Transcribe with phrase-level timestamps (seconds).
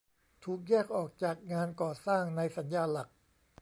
[0.43, 3.09] ถูกแยกออกจากงานก่อสร้างในสัญญาหลัก